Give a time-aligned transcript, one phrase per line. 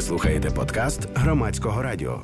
[0.00, 2.22] Ви слухаєте подкаст громадського радіо.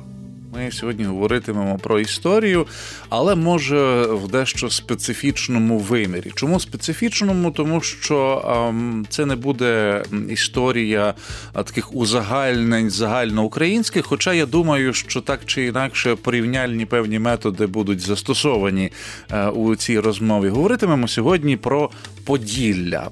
[0.53, 2.65] Ми сьогодні говоритимемо про історію,
[3.09, 6.31] але може в дещо специфічному вимірі.
[6.35, 7.51] Чому специфічному?
[7.51, 11.13] Тому що ем, це не буде історія
[11.53, 14.05] таких узагальнень загальноукраїнських.
[14.05, 18.91] Хоча я думаю, що так чи інакше порівняльні певні методи будуть застосовані
[19.31, 20.49] е, у цій розмові.
[20.49, 21.89] Говоритимемо сьогодні про
[22.27, 23.09] Поділля.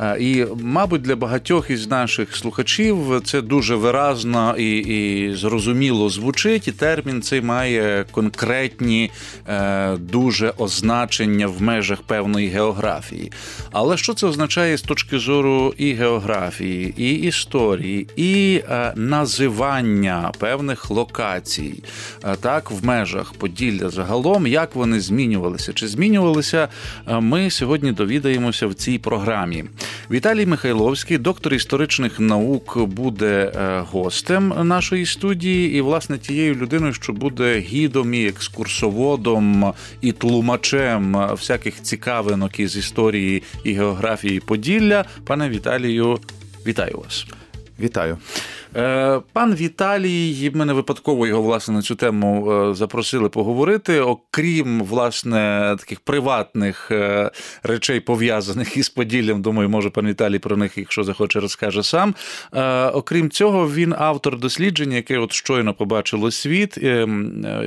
[0.00, 6.68] Е, і, мабуть, для багатьох із наших слухачів це дуже виразно і, і зрозуміло звучить.
[6.68, 9.10] І термін цей має конкретні
[9.48, 13.32] е, дуже означення в межах певної географії.
[13.72, 20.90] Але що це означає з точки зору і географії, і історії, і е, називання певних
[20.90, 21.82] локацій,
[22.40, 25.72] так в межах Поділля загалом, як вони змінювалися?
[25.72, 26.68] Чи змінювалися?
[27.20, 27.92] Ми сьогодні
[28.46, 29.64] довідаємося в цій програмі.
[30.10, 37.12] Віталій Михайловський, доктор історичних наук, буде е, гостем нашої студії, і власне тією людиною, що
[37.12, 45.04] буде гідом і екскурсоводом і тлумачем всяких цікавинок із історії і географії Поділля.
[45.24, 46.18] Пане Віталію,
[46.66, 47.26] вітаю вас.
[47.80, 48.18] Вітаю.
[48.76, 54.00] Е, пан Віталій, мене випадково його власне на цю тему е, запросили поговорити.
[54.00, 57.30] Окрім власне таких приватних е,
[57.62, 62.14] речей, пов'язаних із Поділлям, думаю, може пан Віталій про них, якщо захоче, розкаже сам.
[62.92, 66.78] Окрім цього, він автор дослідження, яке от щойно побачило світ.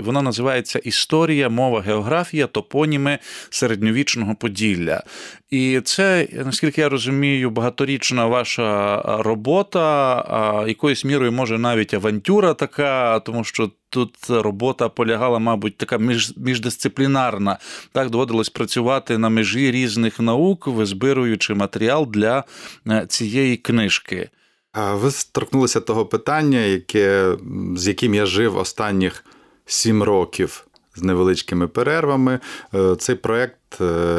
[0.03, 5.03] Воно називається Історія, мова, географія, топоніми середньовічного Поділля.
[5.49, 10.65] І це, наскільки я розумію, багаторічна ваша робота,
[10.99, 17.57] якоюсь мірою може навіть авантюра така, тому що тут робота полягала, мабуть, така між, міждисциплінарна.
[17.91, 22.43] Так доводилось працювати на межі різних наук, визбируючи матеріал для
[22.87, 24.29] е, цієї книжки.
[24.93, 27.37] Ви торкнулися того питання, яке,
[27.75, 29.25] з яким я жив останніх
[29.65, 32.39] сім років з невеличкими перервами.
[32.73, 33.55] Е, цей проект,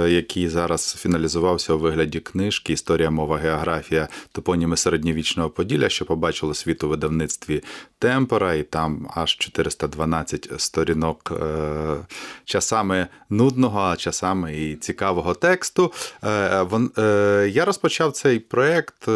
[0.09, 6.85] який зараз фіналізувався у вигляді книжки Історія, мова, географія топоніми середньовічного Поділля, що побачило світ
[6.85, 7.63] у видавництві
[7.99, 11.97] Темпора, і там аж 412 сторінок е,
[12.45, 15.93] часами нудного, а часами і цікавого тексту.
[16.23, 19.09] Я розпочав цей проект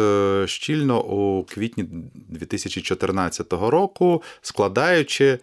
[0.45, 1.85] щільно у квітні
[2.29, 5.39] 2014 року, складаючи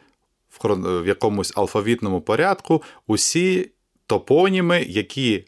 [0.65, 3.71] в якомусь алфавітному порядку усі
[4.13, 5.45] топоніми, які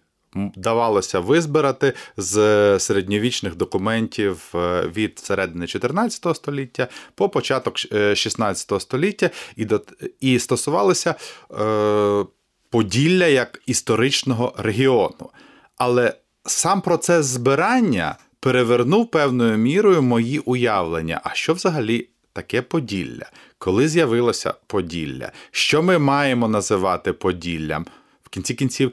[0.57, 2.35] давалося визбирати з
[2.79, 9.83] середньовічних документів е, від середини 14 століття по початок 16 е, століття, і до,
[10.21, 11.15] і стосувалися
[11.61, 12.25] е,
[12.71, 15.31] Поділля як історичного регіону.
[15.79, 16.15] Але
[16.47, 21.21] сам процес збирання перевернув певною мірою мої уявлення.
[21.25, 23.27] А що взагалі таке Поділля?
[23.59, 25.33] Коли з'явилося Поділля?
[25.51, 27.87] Що ми маємо називати Поділлям?
[28.35, 28.93] Кінці кінців,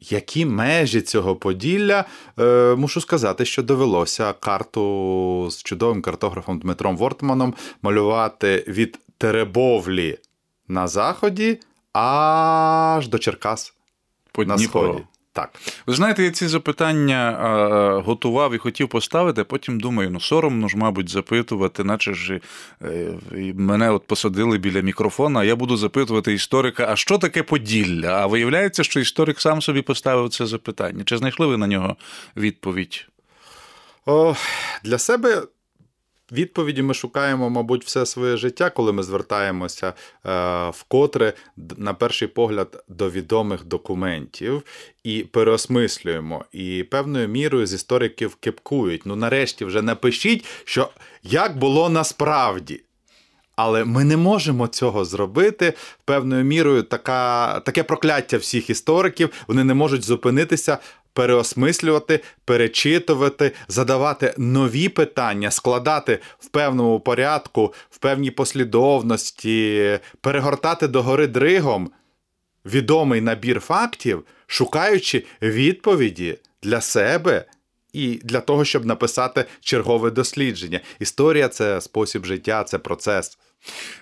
[0.00, 2.04] які межі цього Поділля?
[2.38, 10.18] Е, Мушу сказати, що довелося карту з чудовим картографом Дмитром Вортманом малювати від Теребовлі
[10.68, 11.60] на заході
[11.92, 13.74] аж до Черкас
[14.32, 15.02] По на сході.
[15.34, 15.50] Так.
[15.86, 20.76] Ви знаєте, я ці запитання готував і хотів поставити, а потім думаю, ну соромно ж,
[20.76, 22.40] мабуть, запитувати, наче ж
[22.82, 23.06] е,
[23.54, 28.08] мене от посадили біля мікрофона, а я буду запитувати історика, а що таке Поділля?
[28.08, 31.04] А виявляється, що історик сам собі поставив це запитання.
[31.04, 31.96] Чи знайшли ви на нього
[32.36, 33.06] відповідь?
[34.06, 34.34] О,
[34.84, 35.42] Для себе
[36.32, 39.92] Відповіді ми шукаємо, мабуть, все своє життя, коли ми звертаємося
[40.26, 41.32] е, вкотре,
[41.76, 44.62] на перший погляд, до відомих документів
[45.04, 46.44] і переосмислюємо.
[46.52, 49.06] І певною мірою з істориків кепкують.
[49.06, 50.88] Ну, нарешті, вже напишіть, що
[51.22, 52.80] як було насправді.
[53.64, 55.74] Але ми не можемо цього зробити
[56.04, 56.82] певною мірою.
[56.82, 59.30] Така, Таке прокляття всіх істориків.
[59.48, 60.78] Вони не можуть зупинитися
[61.12, 71.90] переосмислювати, перечитувати, задавати нові питання, складати в певному порядку, в певній послідовності, перегортати догори дригом
[72.64, 77.44] відомий набір фактів, шукаючи відповіді для себе.
[77.92, 80.80] І для того, щоб написати чергове дослідження.
[80.98, 83.38] Історія це спосіб життя, це процес.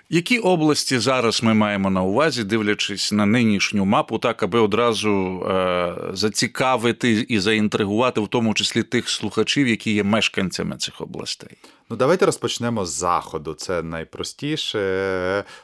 [0.09, 5.95] Які області зараз ми маємо на увазі, дивлячись на нинішню мапу, так аби одразу е,
[6.13, 11.57] зацікавити і заінтригувати, в тому числі тих слухачів, які є мешканцями цих областей?
[11.89, 13.53] Ну, давайте розпочнемо з заходу.
[13.53, 14.79] Це найпростіше.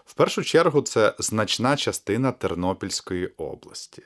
[0.06, 4.02] В першу чергу, це значна частина Тернопільської області.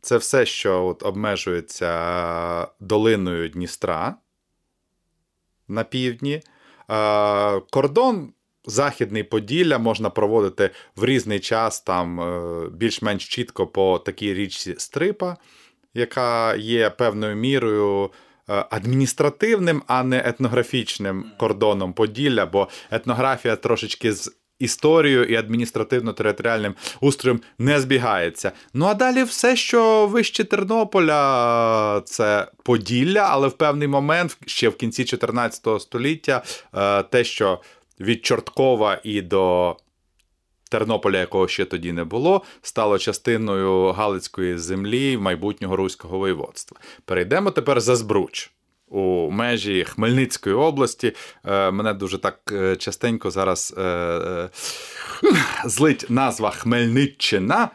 [0.00, 4.14] Це все, що от обмежується долиною Дністра
[5.68, 6.42] на півдні.
[7.70, 8.32] Кордон
[8.66, 15.36] Західний Поділля можна проводити в різний час, там е, більш-менш чітко по такій річці Стрипа,
[15.94, 18.10] яка є певною мірою
[18.48, 24.36] е, адміністративним, а не етнографічним кордоном Поділля, бо етнографія трошечки з.
[24.58, 28.52] Історією і адміністративно-територіальним устроєм не збігається.
[28.74, 34.76] Ну а далі все, що вище Тернополя, це Поділля, але в певний момент, ще в
[34.76, 36.42] кінці 14 століття,
[36.74, 37.60] е, те, що
[38.00, 39.76] від Чорткова і до
[40.70, 46.80] Тернополя, якого ще тоді не було, стало частиною Галицької землі майбутнього руського воєводства.
[47.04, 48.50] Перейдемо тепер за Збруч.
[48.88, 51.12] У межі Хмельницької області
[51.46, 54.48] Е, мене дуже так е, частенько зараз е,
[55.64, 57.68] злить назва Хмельниччина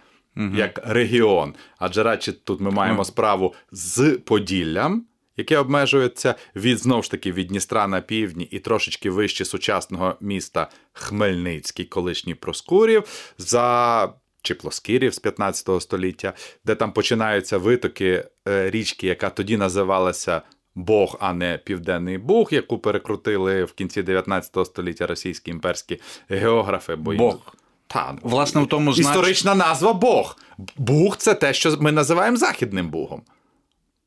[0.56, 1.54] як регіон.
[1.78, 5.06] Адже радше тут ми маємо справу з Поділлям,
[5.40, 10.70] яке обмежується від знову ж таки від Дністра на півдні і трошечки вище сучасного міста
[10.94, 13.04] Хмельницький, колишній Проскурів,
[13.38, 16.34] за чи Плоскирів з 15 століття,
[16.66, 20.42] де там починаються витоки е, річки, яка тоді називалася.
[20.76, 26.96] Бог, а не Південний Буг, яку перекрутили в кінці 19 століття російські імперські географи.
[26.96, 27.56] Бо їм- Бог.
[27.88, 29.08] Та, ну, Власне, в тому знач...
[29.08, 30.38] Історична назва Бог.
[30.78, 33.22] Буг це те, що ми називаємо Західним Бугом.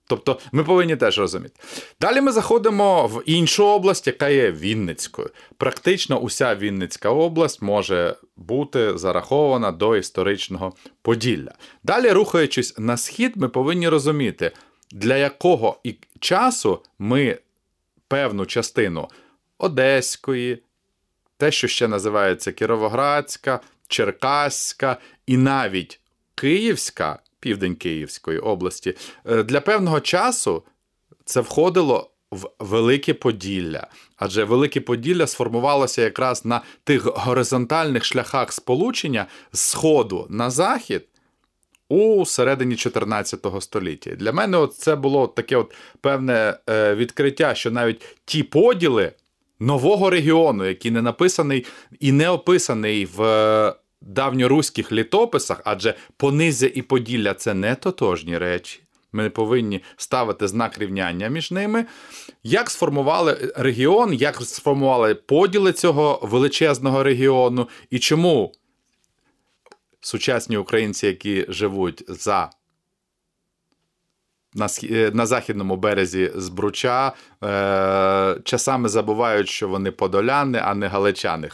[0.07, 1.55] Тобто ми повинні теж розуміти.
[2.01, 5.31] Далі ми заходимо в іншу область, яка є Вінницькою.
[5.57, 10.73] Практично уся Вінницька область може бути зарахована до історичного
[11.03, 11.53] Поділля.
[11.83, 14.51] Далі, рухаючись на схід, ми повинні розуміти,
[14.93, 17.39] для якого і часу ми
[18.09, 19.09] певну частину
[19.59, 20.63] Одеської,
[21.37, 24.97] те, що ще називається Кіровоградська, Черкаська
[25.27, 26.01] і навіть
[26.35, 28.95] Київська, південь Київської області,
[29.25, 30.63] е, для певного часу
[31.25, 33.87] це входило в Велике Поділля.
[34.17, 41.05] Адже Велике Поділля сформувалося якраз на тих горизонтальних шляхах сполучення з сходу на захід.
[41.89, 44.11] У середині 14 століття.
[44.11, 49.13] Для мене от це було таке от певне е, відкриття, що навіть ті поділи
[49.61, 51.67] нового регіону, який не написаний
[52.01, 53.75] і не описаний в
[54.07, 58.81] давньоруських літописах, адже Понизя і Поділля це не тотожні речі.
[59.13, 61.87] Ми повинні ставити знак рівняння між ними.
[62.43, 68.53] Як сформували регіон, як сформували поділи цього величезного регіону, і чому
[70.01, 72.51] сучасні українці, які живуть за
[74.55, 77.13] на, е, на західному березі Збруча,
[77.45, 81.49] е, часами забувають, що вони подоляни, а не галичани.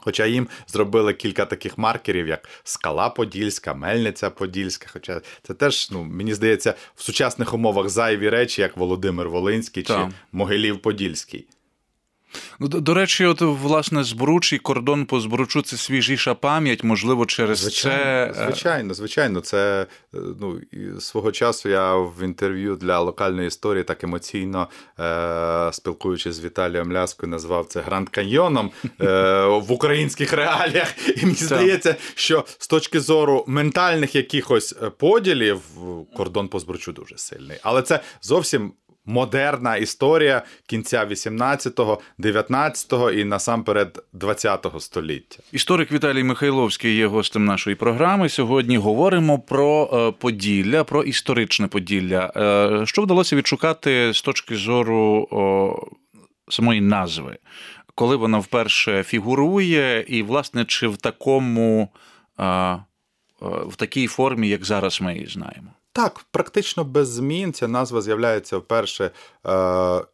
[0.00, 4.86] Хоча їм зробили кілька таких маркерів, як Скала Подільська, Мельниця Подільська.
[4.92, 9.92] Хоча це теж, ну, мені здається, в сучасних умовах зайві речі, як Володимир Волинський чи.
[10.32, 11.46] Могилів Подільський.
[12.60, 17.26] Ну, До, до речі, от власне Збруч і кордон по Збручу це свіжіша пам'ять, можливо,
[17.26, 18.44] через Звичайно, це.
[18.44, 19.40] звичайно, звичайно.
[19.40, 20.60] Це е, ну,
[21.00, 24.68] свого часу я в інтерв'ю для локальної історії так емоційно,
[25.00, 30.94] е, спілкуючись з Віталієм Ляскою, назвав це Гранд Каньйоном е, в українських реаліях.
[31.16, 35.60] І мені здається, що з точки зору ментальних якихось е, поділів
[36.16, 37.58] кордон по збручу дуже сильний.
[37.62, 38.72] Але це зовсім.
[39.06, 45.38] Модерна історія кінця 18-го, 19-го і насамперед 20-го століття.
[45.52, 48.28] Історик Віталій Михайловський є гостем нашої програми.
[48.28, 52.32] Сьогодні говоримо про е, Поділля, про історичне Поділля.
[52.36, 55.28] Е, Що вдалося відшукати з точки зору
[56.48, 57.38] самої назви,
[57.94, 61.88] коли вона вперше фігурує, і, власне, чи в такому
[63.40, 65.70] в такій формі, як зараз ми її знаємо?
[66.02, 69.10] Так, практично без змін ця назва з'являється вперше, е,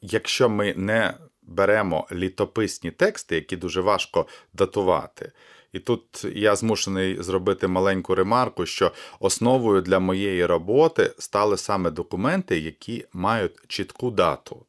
[0.01, 5.33] якщо ми не беремо літописні тексти, які дуже важко датувати.
[5.73, 12.59] І тут я змушений зробити маленьку ремарку, що основою для моєї роботи стали саме документи,
[12.59, 14.67] які мають чітку дату.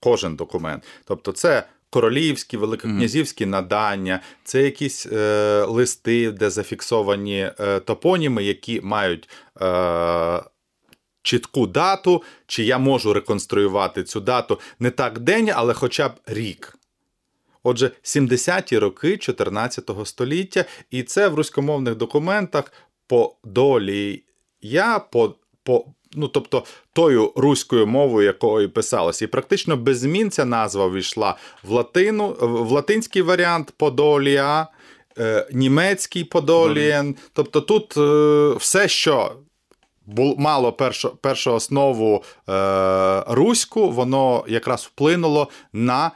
[0.00, 0.84] Кожен документ.
[1.04, 9.28] Тобто, це королівські, великокнязівські надання, це якісь е, листи, де зафіксовані е, топоніми, які мають
[9.60, 10.42] е,
[11.22, 16.78] чітку дату, чи я можу реконструювати цю дату не так день, але хоча б рік.
[17.62, 22.72] Отже, 70-ті роки 14 століття, і це в руськомовних документах
[23.06, 24.22] по долі
[24.60, 25.84] я, по, по,
[26.14, 29.24] ну, тобто тою руською мовою, якою писалося.
[29.24, 34.66] І практично без змін ця назва війшла в латину, в латинський варіант Подолія,
[35.18, 37.16] е, німецький Подолієн.
[37.32, 39.36] Тобто тут е, все, що
[40.16, 46.10] мало першу, першу основу е, руську, воно якраз вплинуло на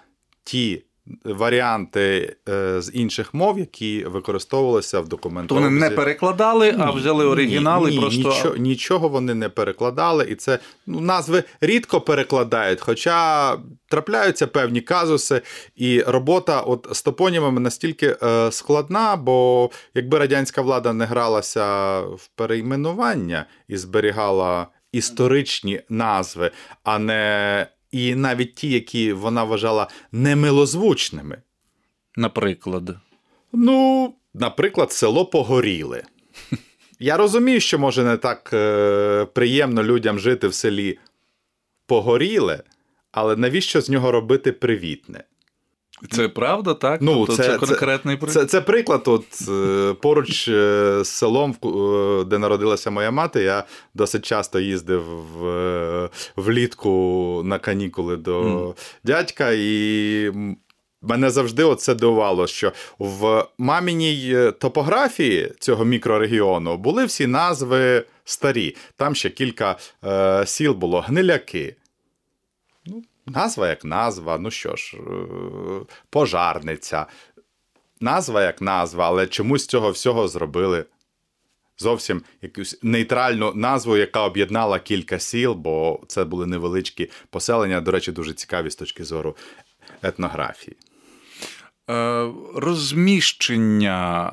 [0.44, 0.84] ті
[1.24, 5.08] варіанти е, з інших мов, які використовувалися в
[5.48, 8.28] То вони не перекладали, а взяли оригінали ні, ні, просто.
[8.28, 13.56] нічого, нічого вони не перекладали, і це ну, назви рідко перекладають, хоча
[13.88, 15.42] трапляються певні казуси,
[15.76, 22.28] і робота от з топонімами настільки е, складна, бо якби радянська влада не гралася в
[22.34, 26.50] перейменування і зберігала історичні назви,
[26.84, 31.42] а не і навіть ті, які вона вважала немилозвучними.
[32.16, 32.96] Наприклад.
[33.52, 36.02] Ну, наприклад, село Погоріле.
[36.98, 40.98] Я розумію, що може не так е, приємно людям жити в селі
[41.86, 42.62] Погоріле,
[43.12, 45.24] але навіщо з нього робити привітне?
[46.10, 47.02] Це правда, так?
[47.02, 48.34] Ну, тобто це- це, конкретний приклад.
[48.42, 49.02] Це, це приклад.
[49.06, 55.02] От е, поруч е, з селом, е, де народилася моя мати, я досить часто їздив
[55.38, 58.74] в, влітку на канікули до Мгм.
[59.04, 60.32] дядька, і
[61.02, 68.76] мене завжди оце дивувало, що в маміній топографії цього мікрорегіону були всі назви старі.
[68.96, 71.76] Там ще кілька е, сіл було гниляки.
[73.26, 75.00] Назва як назва, ну що ж, е,
[76.10, 77.06] пожарниця.
[78.00, 80.84] Назва як назва, але чомусь цього всього зробили
[81.78, 88.12] зовсім якусь нейтральну назву, яка об'єднала кілька сіл, бо це були невеличкі поселення, до речі,
[88.12, 89.36] дуже цікаві з точки зору
[90.02, 90.76] етнографії.
[91.90, 94.32] Е, Розміщення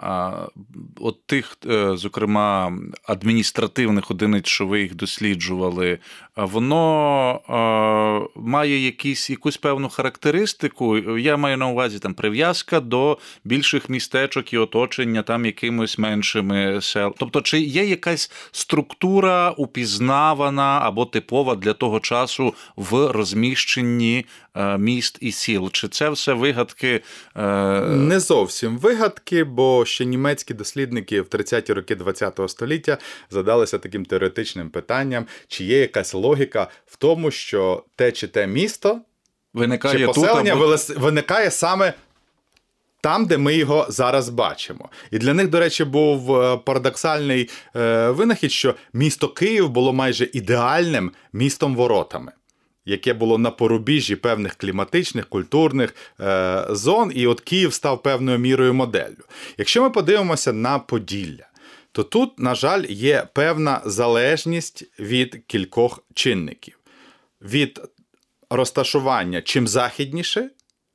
[1.00, 6.00] от тих, е, зокрема, адміністративних одиниць, що ви їх досліджували,
[6.46, 10.98] воно е, має якісь, якусь певну характеристику.
[11.17, 17.15] Я маю на увазі там прив'язка до більших містечок і оточення там якимось меншими сел.
[17.17, 25.17] Тобто, чи є якась структура упізнавана або типова для того часу в розміщенні е, міст
[25.22, 25.69] і сіл?
[25.72, 27.01] Чи це все вигадки?
[27.38, 27.41] е,
[27.81, 32.98] Не зовсім вигадки, бо ще німецькі дослідники в 30-ті роки ХХ століття
[33.29, 36.28] задалися таким теоретичним питанням, чи є якась логіка
[36.86, 39.01] в тому, що те чи те місто
[39.53, 40.75] Виникає чи тут поселення або...
[40.98, 41.93] виникає саме
[43.01, 44.89] там, де ми його зараз бачимо.
[45.12, 50.29] І для них, до речі, був е, парадоксальний е, винахід, що місто Київ було майже
[50.33, 52.31] ідеальним містом воротами.
[52.86, 58.74] Яке було на порубіжжі певних кліматичних, культурних е, зон, і от Київ став певною мірою
[58.74, 59.24] моделлю.
[59.57, 61.48] Якщо ми подивимося на Поділля,
[61.91, 66.79] то тут, на жаль, є певна залежність від кількох чинників:
[67.41, 67.81] від
[68.50, 70.50] розташування чим західніше.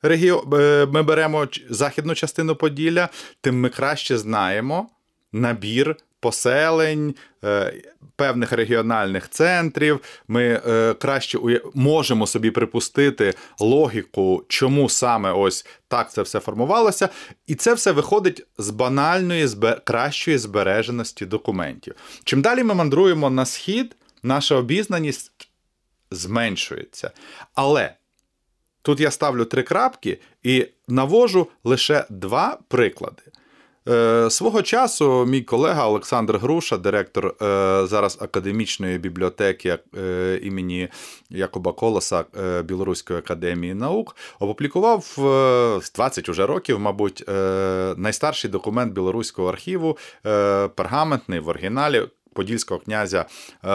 [0.05, 3.09] Е, Ми беремо західну частину Поділля,
[3.41, 4.89] тим ми краще знаємо
[5.33, 7.15] набір поселень,
[7.45, 7.83] е,
[8.17, 10.01] певних регіональних центрів.
[10.29, 11.39] Ми е, краще
[11.75, 17.09] можемо собі припустити логіку, чому саме ось так це все формувалося.
[17.47, 19.49] І це все виходить з банальної,
[19.85, 21.95] кращої збереженості документів.
[22.25, 25.33] Чим далі ми мандруємо на схід, наша обізнаність
[26.11, 27.11] зменшується.
[27.55, 27.95] Але
[28.83, 33.23] тут я ставлю три крапки і навожу лише два приклади.
[33.89, 37.33] Е, свого часу мій колега Олександр Груша, директор е,
[37.87, 40.89] зараз академічної бібліотеки е, імені
[41.31, 42.25] Якоба Колоса
[42.65, 47.25] Білоруської академії наук, опублікував е, з 20 уже років, мабуть,
[47.97, 49.99] найстарший документ білоруського архіву,
[50.75, 52.03] пергаментний в оригіналі.
[52.35, 53.27] Подільського князя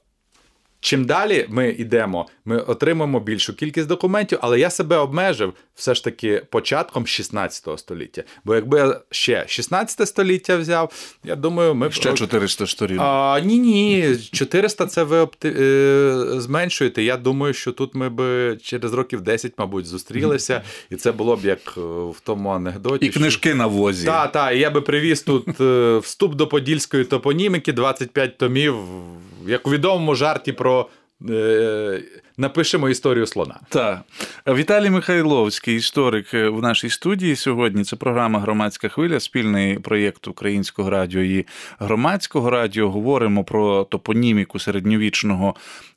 [0.84, 6.04] Чим далі ми йдемо, ми отримаємо більшу кількість документів, але я себе обмежив все ж
[6.04, 8.24] таки початком 16 століття.
[8.44, 10.94] Бо якби я ще 16 століття взяв,
[11.24, 13.06] я думаю, ми ще 400 сторінок.
[13.08, 15.56] А, Ні, ні, 400 це ви опти...
[15.60, 17.04] Е, зменшуєте.
[17.04, 21.46] Я думаю, що тут ми б через років 10, мабуть, зустрілися, і це було б
[21.46, 23.06] як е, в тому анекдоті.
[23.06, 23.58] І книжки що...
[23.58, 24.06] на возі.
[24.06, 28.76] Так, так, я би привіз тут е, вступ до подільської топоніміки, 25 томів,
[29.48, 30.90] як у відомому жарті про
[32.38, 33.60] напишемо історію слона.
[33.70, 34.02] Так.
[34.48, 37.84] Віталій Михайловський, історик е, в нашій студії сьогодні.
[37.84, 41.46] Це програма Громадська хвиля, спільний проєкт Українського радіо і
[41.80, 42.90] громадського радіо.
[42.90, 45.56] Говоримо про топоніміку середньовічного.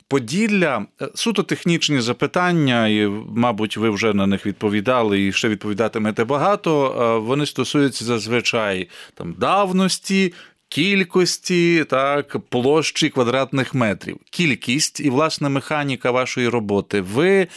[0.09, 6.25] Поділля е, суто технічні запитання, і, мабуть, ви вже на них відповідали і ще відповідатимете
[6.25, 7.23] багато.
[7.27, 10.33] Вони стосуються зазвичай там давності,
[10.75, 17.01] кількості, так, площі квадратних метрів, кількість і власне механіка вашої роботи.
[17.01, 17.49] Ви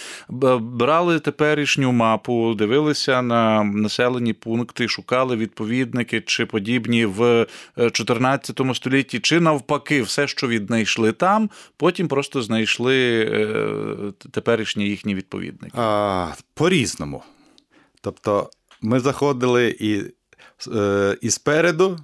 [0.60, 7.48] брали теперішню мапу, дивилися на населені пункти, шукали відповідники чи подібні в
[7.92, 15.16] 14 е, столітті, чи навпаки, все, що віднайшли там, потім просто знайшли е, теперішні їхні
[15.16, 15.78] відповідники.
[15.78, 17.24] А, По-різному.
[18.02, 18.50] Тобто,
[18.82, 20.02] ми заходили і,
[20.76, 22.00] е, і спереду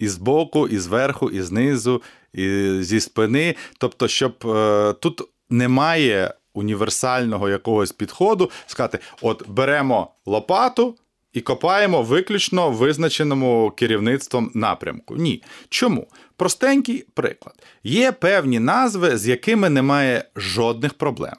[0.00, 3.54] і збоку, і зверху, і знизу, і зі спини.
[3.78, 10.96] Тобто, щоб е, тут немає універсального якогось підходу, сказати: от беремо лопату.
[11.32, 15.16] І копаємо виключно визначеному керівництвом напрямку.
[15.16, 15.42] Ні.
[15.68, 16.06] Чому?
[16.36, 17.54] Простенький приклад.
[17.84, 21.36] Є певні назви, з якими немає жодних проблем.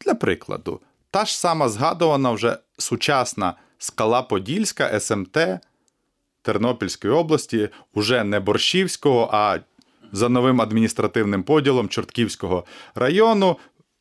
[0.00, 5.38] Для прикладу, та ж сама згадувана вже сучасна скала Подільська СМТ
[6.48, 9.58] Тернопільської області, уже не Борщівського, а
[10.12, 13.56] за новим адміністративним поділом Чортківського району.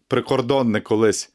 [0.07, 1.31] Прикордонне колись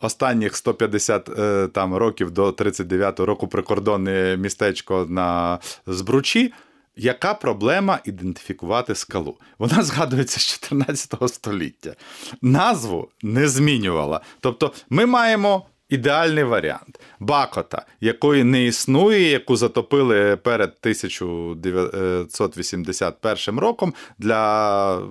[0.00, 6.52] останніх 150 е, там, років до 39-го року прикордонне містечко на Збручі.
[6.96, 9.38] Яка проблема ідентифікувати скалу?
[9.58, 11.94] Вона згадується з 14 століття.
[12.42, 14.20] Назву не змінювала.
[14.40, 17.00] Тобто, ми маємо ідеальний варіант.
[17.20, 25.02] Бакота, якої не існує, яку затопили перед 1981 роком для.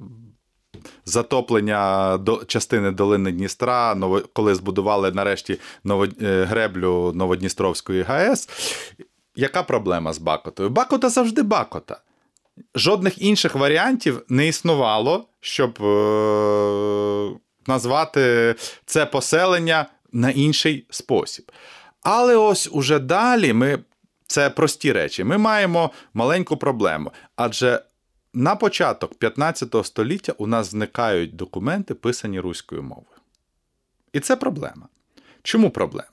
[1.05, 3.97] Затоплення до частини долини Дністра,
[4.33, 5.59] коли збудували нарешті е,
[6.43, 8.49] греблю Новодністровської ГАЕС.
[9.35, 10.69] Яка проблема з Бакотою?
[10.69, 12.01] Бакота завжди Бакота.
[12.75, 17.31] Жодних інших варіантів не існувало, щоб е-
[17.67, 21.51] назвати це поселення на інший спосіб.
[22.01, 23.79] Але ось уже далі ми.
[24.27, 25.23] Це прості речі.
[25.23, 27.11] Ми маємо маленьку проблему.
[27.35, 27.81] Адже
[28.33, 33.17] на початок 15 століття у нас зникають документи, писані руською мовою.
[34.13, 34.87] І це проблема.
[35.43, 36.09] Чому проблема?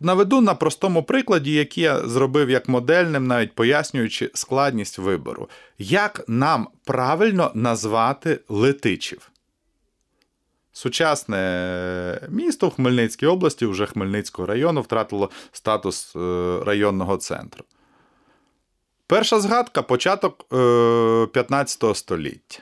[0.00, 5.48] Наведу на простому прикладі, який я зробив як модельним, навіть пояснюючи складність вибору.
[5.78, 9.29] Як нам правильно назвати летичів?
[10.80, 16.18] Сучасне місто в Хмельницькій області, вже Хмельницького району, втратило статус е,
[16.64, 17.64] районного центру.
[19.06, 20.48] Перша згадка початок
[21.32, 22.58] 15 е, століття.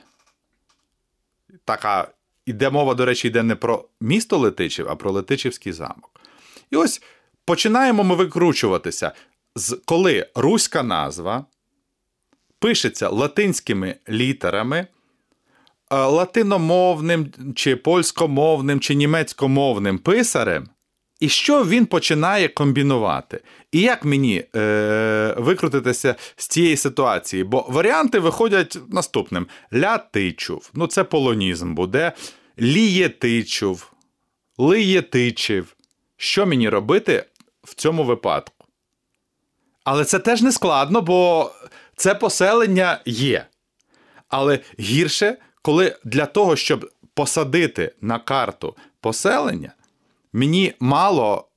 [1.65, 2.07] Така
[2.45, 6.21] іде мова, до речі, йде не про місто Летичів, а про Летичівський замок.
[6.71, 7.01] І ось
[7.45, 9.11] починаємо ми викручуватися,
[9.85, 11.45] коли руська назва
[12.59, 14.87] пишеться латинськими літерами
[15.89, 20.69] латиномовним, чи польськомовним, чи німецькомовним писарем,
[21.19, 23.41] і що він починає комбінувати?
[23.71, 27.43] І як мені е, викрутитися з цієї ситуації?
[27.43, 32.11] Бо варіанти виходять наступним: лятичув, ну це полонізм буде,
[32.59, 33.91] лієтичув,
[34.57, 35.75] лиєтичив.
[36.17, 37.25] Що мені робити
[37.63, 38.65] в цьому випадку?
[39.83, 41.51] Але це теж не складно, бо
[41.95, 43.45] це поселення є.
[44.27, 49.73] Але гірше коли для того, щоб посадити на карту поселення,
[50.33, 51.49] мені мало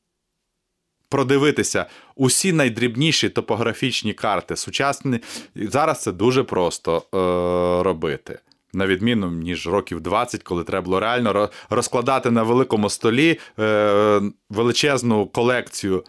[1.08, 1.86] продивитися
[2.16, 5.20] усі найдрібніші топографічні карти сучасні.
[5.56, 8.38] Зараз це дуже просто е, робити.
[8.72, 15.26] На відміну ніж років 20, коли треба було реально розкладати на великому столі е, величезну
[15.26, 16.04] колекцію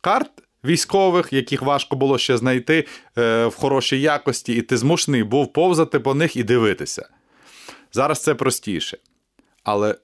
[0.00, 0.30] карт
[0.64, 2.86] військових, яких важко було ще знайти
[3.18, 7.08] е, в хорошій якості, і ти змушений був повзати по них і дивитися.
[7.92, 8.98] Зараз це простіше.
[9.62, 9.94] Але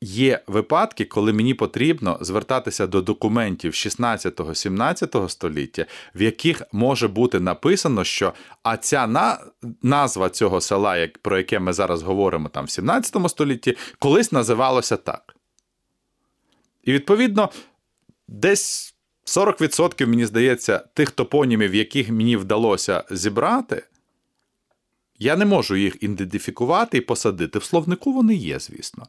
[0.00, 8.04] є випадки, коли мені потрібно звертатися до документів 16-17 століття, в яких може бути написано,
[8.04, 9.38] що а ця на...
[9.82, 14.96] назва цього села, як, про яке ми зараз говоримо там в 17 столітті, колись називалося
[14.96, 15.36] так.
[16.84, 17.50] І відповідно,
[18.28, 18.94] десь
[19.26, 23.82] 40%, мені здається, тих топонімів, яких мені вдалося зібрати,
[25.20, 27.58] я не можу їх ідентифікувати і посадити.
[27.58, 29.06] В словнику вони є, звісно.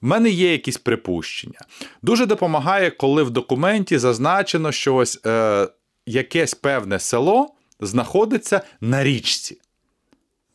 [0.00, 1.60] В мене є якісь припущення.
[2.02, 5.68] Дуже допомагає, коли в документі зазначено, що ось е,
[6.06, 9.58] якесь певне село знаходиться на річці.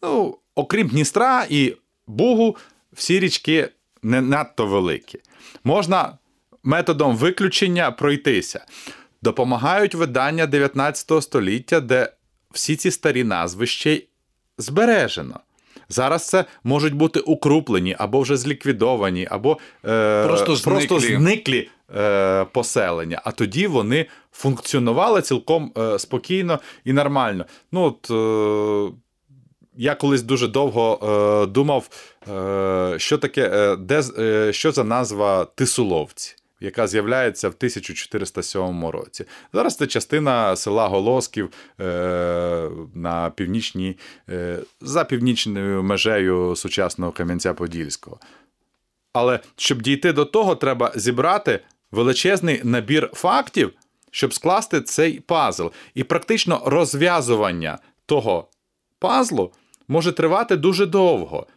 [0.02, 1.76] Ну, Окрім Дністра і
[2.08, 2.58] Бугу,
[2.93, 3.70] всі річки
[4.04, 5.20] не надто великі.
[5.63, 6.17] Можна
[6.63, 8.65] методом виключення пройтися.
[9.22, 12.13] Допомагають видання 19 століття, де
[12.52, 14.02] всі ці старі назви ще
[14.58, 15.39] збережено.
[15.89, 22.46] Зараз це можуть бути укруплені або вже зліквідовані, або е, просто зниклі, просто зниклі е,
[22.46, 23.22] поселення.
[23.24, 27.46] А тоді вони функціонували цілком е, спокійно і нормально.
[27.72, 28.93] Ну, от, е,
[29.78, 31.89] я колись дуже довго е, думав,
[32.30, 39.26] е, що таке, е, де, е, що за назва Тисуловці яка з'являється в 1407 році.
[39.54, 43.98] Зараз це частина села Голосків е, на північній,
[44.30, 48.17] е, за північною межею сучасного Кам'янця-Подільського.
[49.13, 51.60] Але щоб дійти до того, треба зібрати
[51.91, 53.74] величезний набір фактів,
[54.12, 55.67] щоб скласти цей пазл.
[55.93, 58.48] І практично розв'язування того
[59.00, 59.52] пазлу
[59.88, 61.48] може тривати дуже довго.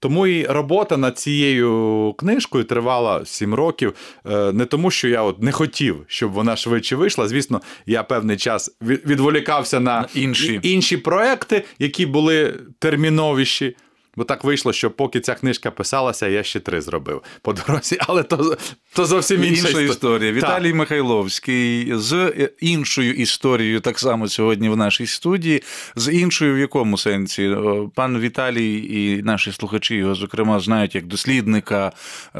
[0.00, 3.94] Тому і робота над цією книжкою тривала сім років.
[4.26, 7.28] Е, не тому, що я от не хотів, щоб вона швидше вийшла.
[7.28, 13.76] Звісно, я певний час відволікався на інші, інші проекти, які були терміновіші.
[14.18, 18.22] Бо так вийшло, що поки ця книжка писалася, я ще три зробив по дорозі, але
[18.22, 18.56] то
[18.94, 20.32] то зовсім інша, інша історія.
[20.32, 20.74] Віталій так.
[20.74, 25.62] Михайловський з іншою історією, так само сьогодні в нашій студії.
[25.96, 27.56] З іншою в якому сенсі?
[27.94, 31.92] Пан Віталій і наші слухачі його, зокрема, знають як дослідника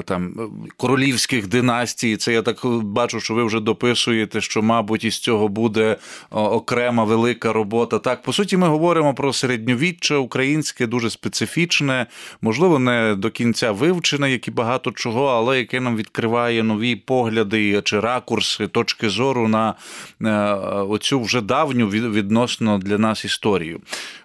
[0.05, 2.17] там королівських династій.
[2.17, 5.97] Це я так бачу, що ви вже дописуєте, що, мабуть, із цього буде
[6.31, 7.99] окрема велика робота.
[7.99, 11.68] Так, по суті, ми говоримо про середньовіччя українське, дуже специфічне,
[12.43, 16.97] можливо, не до кінця вивчене, як і багато чого, але яке нам відкриває відкриває нові
[16.97, 19.75] погляди чи ракурси, точки зору на
[20.23, 20.31] е,
[20.83, 23.81] оцю вже давню відносно для нас історію.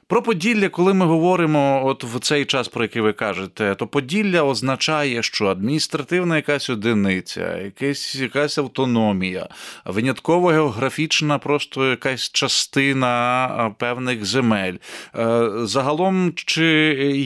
[0.08, 4.44] Про Поділля, коли ми говоримо от в цей час, про який ви кажете, то Поділля
[4.44, 9.48] означає, що адміністративна якась одиниця, якась якась автономія,
[9.86, 14.74] винятково географічна, просто якась частина певних земель.
[15.16, 16.66] Е, загалом, чи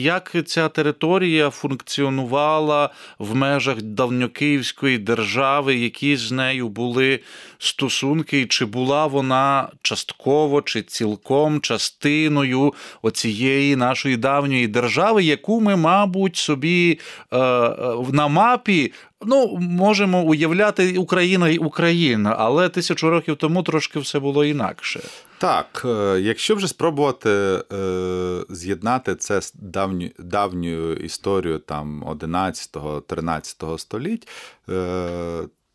[0.02, 7.20] як ця територія функціонувала в межах давньокиївської держави, які з нею були
[7.58, 15.76] стосунки, і чи була вона частково чи цілком частиною оцієї нашої давньої держави, яку ми,
[15.76, 18.92] мабуть, собі е, е, на мапі.
[19.26, 25.00] Ну, можемо уявляти Україна і Україна, але тисячу років тому трошки все було інакше.
[25.38, 34.28] Так, е, якщо вже спробувати е, з'єднати це з давню, давньою історією там 11-13 століть,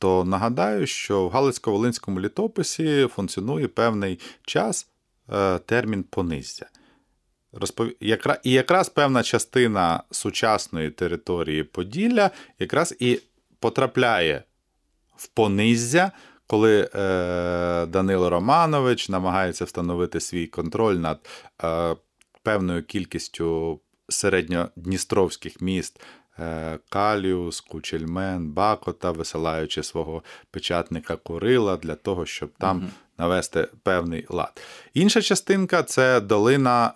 [0.04, 4.88] то нагадаю, що в Галицько-Волинському літописі функціонує певний час
[5.34, 6.66] е, термін понизя.
[8.44, 13.20] І якраз певна частина сучасної території Поділля якраз і
[13.60, 14.44] потрапляє
[15.16, 16.12] в понизя,
[16.48, 21.30] коли е, Данило Романович намагається встановити свій контроль над
[21.64, 21.96] е,
[22.42, 26.02] певною кількістю середньодністровських міст
[26.90, 34.62] Каліус, Кучельмен, Бакота, висилаючи свого печатника Курила для того, щоб там навести певний лад.
[34.94, 36.94] Інша частинка це долина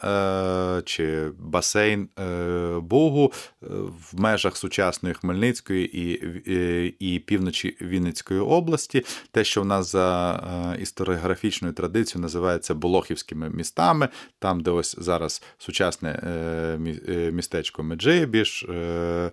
[0.79, 3.65] е, чи басейн е, Бугу е,
[4.11, 9.05] в межах сучасної Хмельницької і, е, і півночі Вінницької області.
[9.31, 10.33] Те, що в нас за
[10.75, 19.31] е, історіографічною традицією називається Болохівськими містами, там, де ось зараз сучасне е, містечко Меджибіж, е,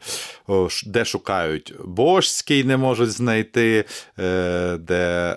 [0.86, 3.84] де шукають Божський, не можуть знайти,
[4.78, 5.36] де.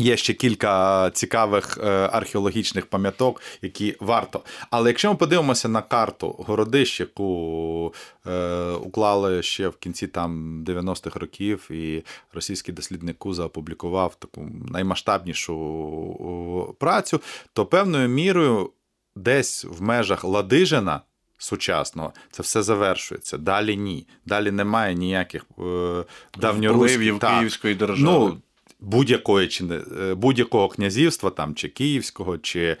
[0.00, 4.40] Е, Є ще кілька цікавих е, археологічних пам'яток, які варто.
[4.70, 7.94] Але якщо ми подивимося на карту городищ, яку
[8.26, 12.02] е, уклали ще в кінці там 90-х років, і
[12.32, 17.20] російський дослідник Куза опублікував таку наймасштабнішу працю,
[17.52, 18.70] то певною мірою
[19.16, 21.00] десь в межах Ладижина.
[21.38, 23.38] Сучасного це все завершується.
[23.38, 24.06] Далі ні.
[24.26, 26.04] Далі немає ніяких е,
[26.38, 27.18] давньоруських Впливів.
[27.18, 28.28] Київської держави.
[28.28, 28.42] Ну,
[28.82, 32.76] будь-якої чи не е, будь-якого князівства, там чи Київського, чи е,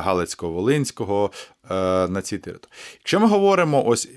[0.00, 1.30] Галицько-Волинського
[1.70, 1.74] е,
[2.08, 2.72] на цій території.
[3.00, 4.08] Якщо ми говоримо ось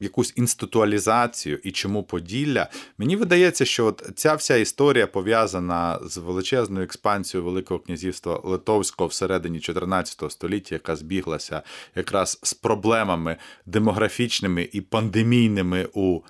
[0.00, 6.84] якусь інституалізацію і чому Поділля, мені видається, що от ця вся історія пов'язана з величезною
[6.84, 11.62] експансією Великого князівства Литовського всередині 14 століття, яка збіглася
[11.96, 16.20] якраз з проблемами демографічними і пандемійними у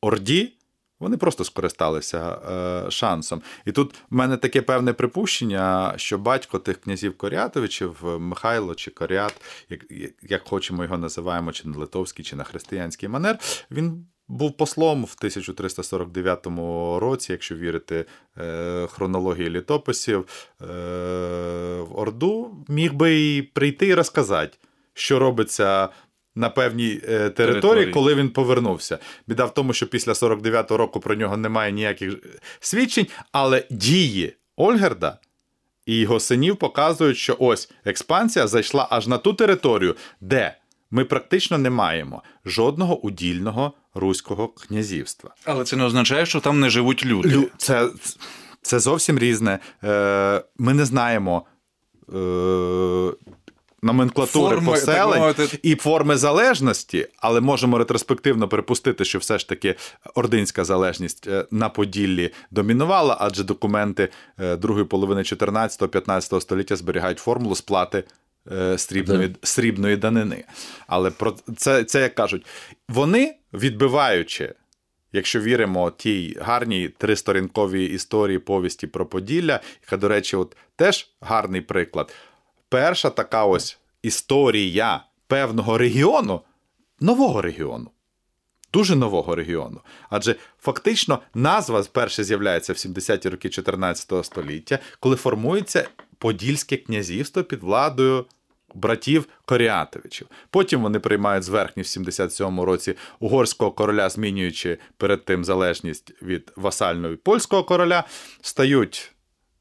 [0.00, 0.57] Орді.
[1.00, 3.42] Вони просто скористалися е, шансом.
[3.64, 9.40] І тут в мене таке певне припущення, що батько тих князів Корятовичів, Михайло чи Корят,
[9.68, 9.84] як,
[10.22, 13.38] як хочемо його називаємо, чи на литовський, чи на християнський манер,
[13.70, 16.46] він був послом в 1349
[17.00, 18.04] році, якщо вірити
[18.38, 20.26] е, хронології літописів,
[20.60, 20.64] е,
[21.80, 24.58] в Орду, міг би і прийти і розказати,
[24.94, 25.88] що робиться.
[26.38, 27.90] На певній е, території, Території.
[27.92, 28.98] коли він повернувся.
[29.26, 32.14] Біда в тому, що після 49-го року про нього немає ніяких
[32.60, 35.18] свідчень, але дії Ольгерда
[35.86, 40.56] і його синів показують, що ось експансія зайшла аж на ту територію, де
[40.90, 45.34] ми практично не маємо жодного удільного руського князівства.
[45.44, 47.28] Але це не означає, що там не живуть люди.
[47.28, 47.88] Лю- Це,
[48.62, 49.58] це зовсім різне.
[49.84, 51.46] Е, Ми не знаємо.
[52.14, 53.12] Е,
[53.82, 55.58] Номенклатури Форми, так поселень мовити.
[55.62, 59.74] і форми залежності, але можемо ретроспективно припустити, що все ж таки
[60.14, 67.54] ординська залежність е, на Поділлі домінувала, адже документи е, другої половини 14-15 століття зберігають формулу
[67.54, 68.04] сплати
[68.52, 70.44] е, срібної, срібної данини.
[70.86, 72.46] Але про це, це як кажуть,
[72.88, 74.54] вони відбиваючи
[75.12, 81.60] Якщо віримо тій гарній тристорінковій історії повісті про Поділля, яка, до речі, от теж гарний
[81.60, 82.14] приклад.
[82.68, 86.40] Перша така ось історія певного регіону,
[87.00, 87.90] нового регіону.
[88.72, 89.80] Дуже нового регіону.
[90.10, 97.62] Адже фактично назва вперше з'являється в 70-ті роки 14 століття, коли формується Подільське князівство під
[97.62, 98.26] владою
[98.74, 100.26] братів Коріатовичів.
[100.50, 107.16] Потім вони приймають зверхність в 77-му році угорського короля, змінюючи перед тим залежність від васальної
[107.16, 108.04] польського короля,
[108.40, 109.12] стають,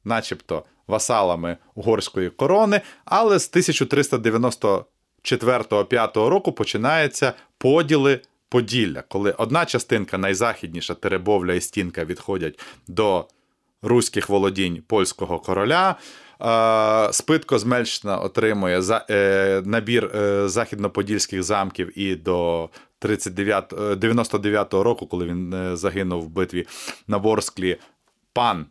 [0.04, 10.94] начебто, васалами угорської корони, але з 1394-5 року починаються поділи Поділля, коли одна частинка, найзахідніша
[10.94, 13.26] Теребовля і Стінка, відходять до
[13.82, 15.96] руських володінь польського короля.
[16.42, 22.70] Е, Спитко Змельщина отримує е, набір е, західноподільських замків і до
[23.00, 26.68] 39, е, 99-го року, коли він загинув в битві
[27.08, 27.78] на Ворсклі,
[28.34, 28.66] пан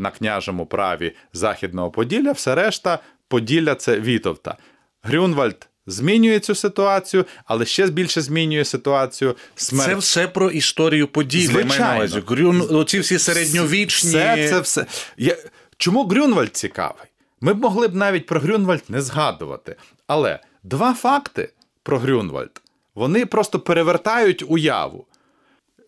[0.00, 4.56] на княжому праві Західного Поділля, все решта Поділля це Вітовта.
[5.02, 9.88] Грюнвальд змінює цю ситуацію, але ще більше змінює ситуацію смерть.
[9.88, 11.52] Це все про історію Поділля.
[11.52, 12.22] Звичайно.
[12.26, 14.10] Грюн, оці всі середньовічні.
[14.10, 14.86] Все, це все.
[15.16, 15.36] Я...
[15.76, 17.06] Чому Грюнвальд цікавий?
[17.40, 19.76] Ми б могли б навіть про Грюнвальд не згадувати.
[20.06, 22.62] Але два факти про Грюнвальд
[22.94, 25.06] вони просто перевертають уяву.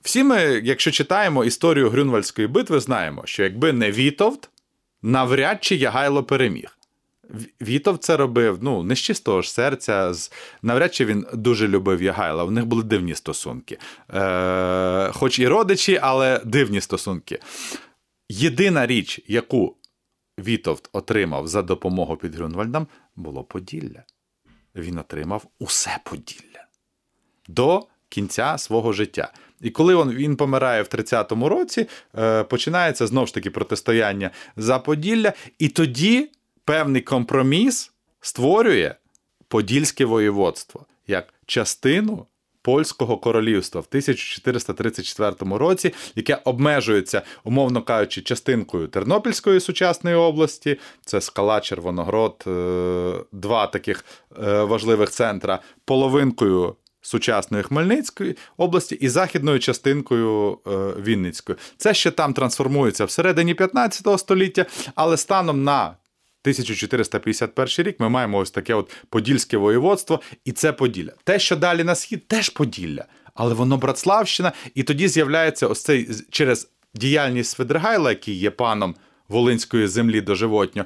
[0.02, 4.50] Всі ми, якщо читаємо історію Грюнвальдської битви, знаємо, що якби не Вітовт,
[5.02, 6.78] навряд чи Ягайло переміг.
[7.30, 10.32] В- Вітовт це робив ну, не з чистого ж серця, з...
[10.62, 12.44] навряд чи він дуже любив Ягайла.
[12.44, 13.78] У них були дивні стосунки.
[14.14, 15.10] Е...
[15.12, 17.38] Хоч і родичі, але дивні стосунки.
[18.28, 19.76] Єдина річ, яку
[20.38, 22.86] Вітовт отримав за допомогу під Грюнвальдом,
[23.16, 24.02] було Поділля.
[24.74, 26.66] Він отримав усе Поділля
[27.48, 29.32] до кінця свого життя.
[29.62, 31.86] І коли він, він помирає в 30-му році,
[32.18, 36.30] е, починається знову ж таки протистояння за Поділля, і тоді
[36.64, 38.94] певний компроміс створює
[39.48, 42.26] Подільське воєводство як частину
[42.62, 51.60] Польського королівства в 1434 році, яке обмежується, умовно кажучи, частинкою Тернопільської сучасної області, це скала
[51.60, 54.04] Червоноград, е, два таких
[54.42, 56.76] е, важливих центра, половинкою.
[57.02, 61.58] Сучасної Хмельницької області і західною частинкою е, Вінницької.
[61.76, 65.96] Це ще там трансформується всередині 15 століття, але станом на
[66.44, 71.12] 1451 рік ми маємо ось таке от Подільське воєводство, і це Поділля.
[71.24, 76.08] Те, що далі на схід, теж Поділля, але воно Братславщина, і тоді з'являється ось цей
[76.30, 78.94] через діяльність Свидригайла, який є паном
[79.28, 80.84] Волинської землі доживотньо,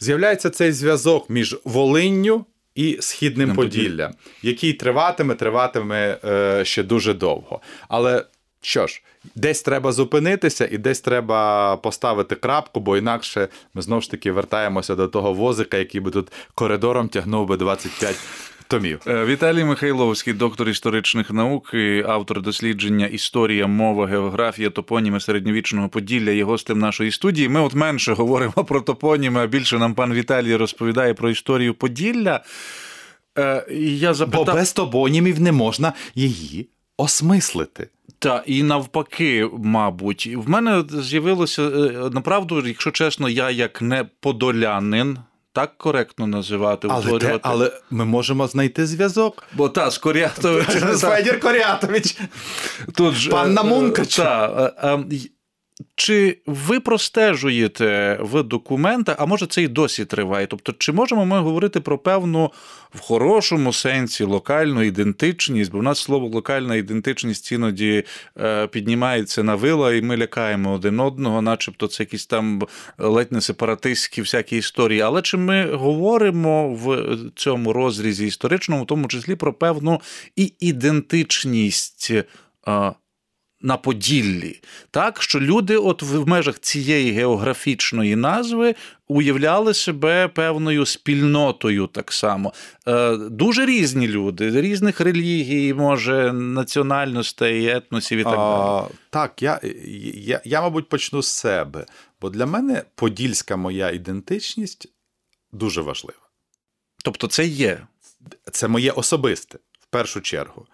[0.00, 2.44] з'являється цей зв'язок між Волинню.
[2.76, 4.12] І східним Поділлям,
[4.42, 7.60] який триватиме, триватиме е, ще дуже довго.
[7.88, 8.24] Але
[8.60, 9.02] що ж,
[9.34, 14.94] десь треба зупинитися і десь треба поставити крапку, бо інакше ми знову ж таки вертаємося
[14.94, 18.16] до того возика, який би тут коридором тягнув би 25
[18.68, 19.00] томів.
[19.06, 26.30] Е, Віталій Михайловський, доктор історичних наук, і автор дослідження Історія, мова, географія, топоніми середньовічного Поділля
[26.30, 27.48] є гостем нашої студії.
[27.48, 32.40] Ми от менше говоримо про топоніми, а більше нам пан Віталій розповідає про історію Поділля.
[33.38, 37.88] Е, Я Бо без тобонімів не можна її осмислити.
[38.18, 45.18] Та і навпаки, мабуть, в мене з'явилося е, направду, якщо чесно, я як не подолянин.
[45.56, 49.42] Так коректно називати, Але, те, але ми можемо знайти зв'язок.
[49.54, 50.66] Бо та з Корятович.
[51.00, 52.18] Федір Корятович.
[52.94, 54.18] Тут ж, Панна Мункач.
[54.18, 54.18] Намункач.
[54.18, 55.30] е, Та, е, е, й-
[55.94, 60.46] чи ви простежуєте в документах, а може це і досі триває?
[60.46, 62.52] Тобто, чи можемо ми говорити про певну
[62.94, 65.72] в хорошому сенсі локальну ідентичність?
[65.72, 68.04] Бо в нас слово локальна ідентичність іноді
[68.38, 72.62] е, піднімається на вила, і ми лякаємо один одного, начебто це якісь там
[72.98, 75.00] ледь не сепаратистські всякі історії.
[75.00, 80.00] Але чи ми говоримо в цьому розрізі історичному, в тому числі про певну
[80.36, 82.12] і ідентичність?
[83.60, 88.74] На Поділлі, так що люди, от в межах цієї географічної назви,
[89.08, 92.52] уявляли себе певною спільнотою так само.
[92.88, 98.86] Е, Дуже різні люди, різних релігій, може, національностей, етносів і так далі.
[99.10, 99.60] Так, я,
[100.14, 101.86] я, я, мабуть, почну з себе.
[102.20, 104.88] Бо для мене подільська моя ідентичність
[105.52, 106.18] дуже важлива.
[107.04, 107.86] Тобто, це є.
[108.52, 110.66] Це моє особисте, в першу чергу.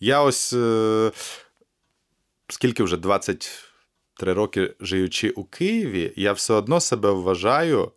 [0.00, 1.10] Я ось е,
[2.48, 7.92] скільки вже 23 роки живучи у Києві, я все одно себе вважаю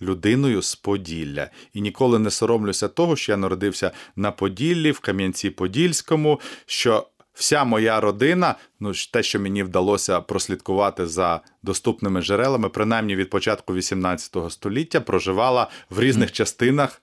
[0.00, 1.50] людиною з Поділля.
[1.72, 8.00] І ніколи не соромлюся того, що я народився на Поділлі, в Кам'янці-Подільському, що вся моя
[8.00, 15.00] родина, ну те, що мені вдалося прослідкувати за доступними джерелами, принаймні від початку 18 століття,
[15.00, 17.02] проживала в різних частинах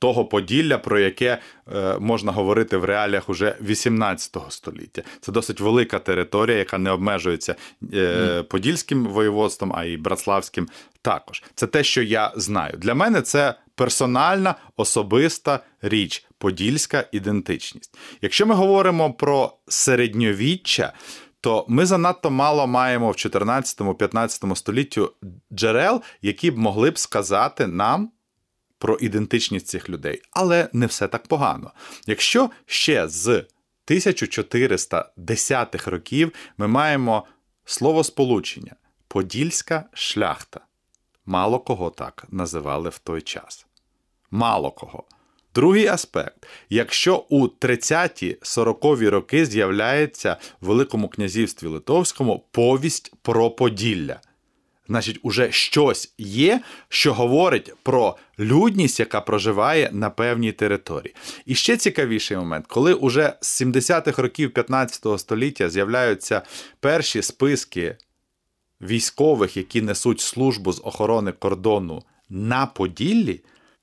[0.00, 1.38] того Поділля, про яке
[1.74, 5.02] е, можна говорити в реаліях уже 18 століття.
[5.20, 7.54] Це досить велика територія, яка не обмежується
[7.94, 10.68] е, подільським воєводством, а й братславським
[11.02, 11.42] також.
[11.54, 12.74] Це те, що я знаю.
[12.78, 17.98] Для мене це персональна, особиста річ, подільська ідентичність.
[18.22, 20.92] Якщо ми говоримо про середньовіччя,
[21.40, 25.12] то ми занадто мало маємо в 14-15 століттю
[25.52, 28.10] джерел, які б могли б сказати нам
[28.80, 30.22] про ідентичність цих людей.
[30.30, 31.70] Але не все так погано.
[32.06, 33.44] Якщо ще з
[33.86, 37.26] 1410-х років ми маємо
[37.64, 38.74] словосполучення
[39.08, 40.60] Подільська шляхта.
[41.26, 43.66] Мало кого так називали в той час.
[44.30, 45.04] Мало кого.
[45.54, 54.20] Другий аспект: якщо у 30-40-ві роки з'являється в Великому князівстві Литовському повість про Поділля.
[54.90, 61.14] Значить, уже щось є, що говорить про людність, яка проживає на певній території.
[61.46, 66.42] І ще цікавіший момент, коли уже з 70-х років 15 століття з'являються
[66.80, 67.96] перші списки
[68.80, 73.40] військових, які несуть службу з охорони кордону на Поділлі,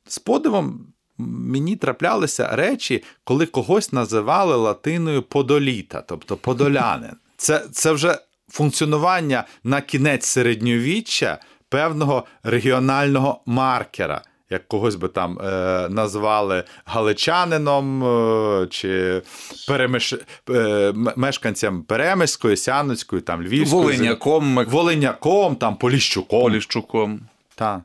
[0.08, 7.16] з подивом мені траплялися речі, коли когось називали латиною подоліта, тобто подолянин.
[7.38, 8.18] Це, це вже
[8.52, 11.38] функціонування на кінець середньовіччя
[11.70, 14.22] певного регіонального маркера.
[14.50, 19.22] Як когось би там е, назвали галичанином е, чи
[19.68, 20.14] перемеш...
[20.50, 26.42] е, мешканцям Перемиської, Сяноцької, там Львівської, Волиняком, Волиняком, там Поліщуком.
[26.42, 27.20] Поліщуком,
[27.56, 27.82] Та.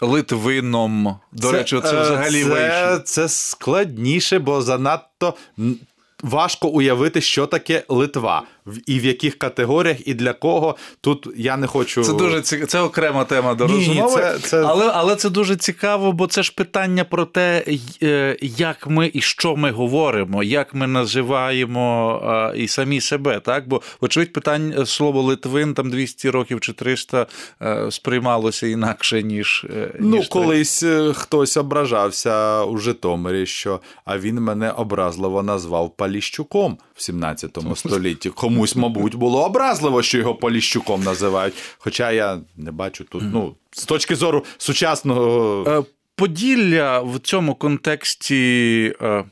[0.00, 1.16] Литвином.
[1.32, 2.98] До речі, це е, взагалі це, вийшло.
[3.04, 5.34] це складніше, бо занадто
[6.24, 8.42] важко уявити, що таке Литва,
[8.86, 10.76] і в яких категоріях, і для кого.
[11.00, 12.04] Тут я не хочу.
[12.04, 12.66] Це дуже цікаво.
[12.66, 14.14] Це окрема тема до Ні, розмови.
[14.14, 17.64] це- це- Але, але це дуже цікаво, бо це ж питання про те,
[18.02, 22.20] е, як ми і що ми говоримо, як ми називаємо
[22.54, 23.40] е, і самі себе.
[23.40, 23.68] Так?
[23.68, 27.26] Бо, вочевидь, питання слово Литвин там 200 років чи 300
[27.62, 29.66] е, сприймалося інакше, ніж.
[29.76, 35.96] е, Ну, ніж колись е, хтось ображався у Житомирі, що а він мене образливо назвав
[36.18, 38.30] Поліщуком в 17 столітті.
[38.30, 41.54] Комусь, мабуть, було образливо, що його Поліщуком називають.
[41.78, 45.64] Хоча я не бачу тут, ну, з точки зору сучасного.
[45.68, 45.82] Е,
[46.16, 49.24] Поділля в цьому контексті е,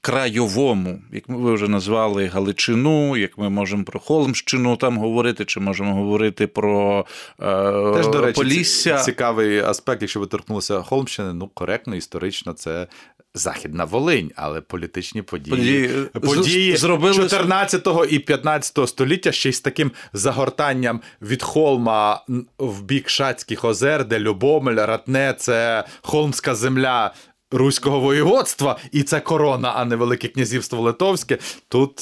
[0.00, 5.94] крайовому, як ви вже назвали Галичину, як ми можемо про Холмщину там говорити, чи можемо
[5.94, 7.06] говорити про
[7.40, 8.98] е, Теж, до речі, Полісся.
[8.98, 12.86] ці- цікавий аспект, якщо ви торкнулися Холмщини, ну коректно, історично, це
[13.34, 15.88] Західна Волинь, але політичні події, Події-
[16.20, 22.24] події з- зробили- 14 і 15 століття ще й з таким загортанням від холма
[22.58, 27.14] в бік Шацьких озер, де Любомель, Ратне, це холмська земля.
[27.54, 31.38] Руського воєводства, і це корона, а не Велике князівство Литовське.
[31.68, 32.00] Тут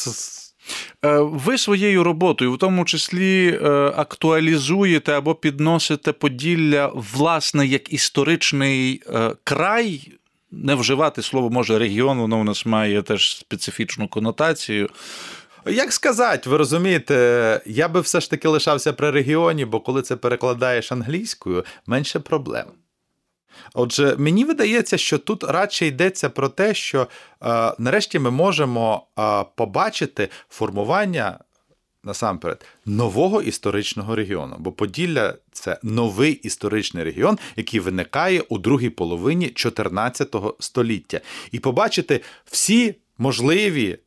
[1.04, 9.02] Е, Ви своєю роботою, в тому числі, е, актуалізуєте або підносите Поділля, власне, як історичний
[9.14, 10.12] е, край.
[10.53, 14.88] Не вживати слово може регіон, воно у нас має теж специфічну конотацію.
[15.66, 20.16] Як сказати, ви розумієте, я би все ж таки лишався при регіоні, бо коли це
[20.16, 22.66] перекладаєш англійською, менше проблем.
[23.74, 27.07] Отже, мені видається, що тут радше йдеться про те, що е,
[27.78, 31.38] нарешті ми можемо е, побачити формування.
[32.05, 39.48] Насамперед, нового історичного регіону, бо Поділля це новий історичний регіон, який виникає у другій половині
[39.48, 41.20] 14 століття,
[41.53, 43.98] і побачити всі можливі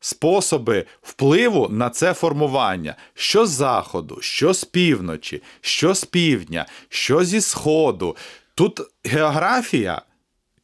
[0.00, 7.24] способи впливу на це формування, що з заходу, що з півночі, що з півдня, що
[7.24, 8.16] зі сходу.
[8.54, 10.02] Тут географія.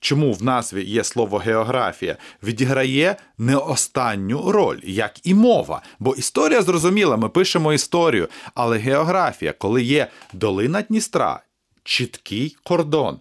[0.01, 5.83] Чому в назві є слово географія, відіграє не останню роль, як і мова.
[5.99, 11.41] Бо історія зрозуміла, ми пишемо історію, але географія, коли є долина Дністра,
[11.85, 13.19] чіткий кордон,